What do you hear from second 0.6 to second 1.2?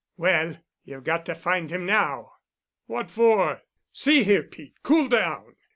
you've